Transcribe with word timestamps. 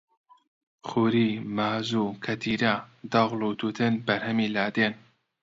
خوری، 0.87 1.29
مازوو، 1.55 2.17
کەتیرە، 2.25 2.73
دەغڵ 3.11 3.39
و 3.45 3.57
تووتن 3.59 3.93
بەرهەمی 4.05 4.51
لادێن 4.55 4.93